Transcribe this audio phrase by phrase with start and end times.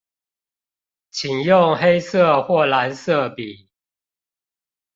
[1.11, 3.67] 請用黑色或藍色筆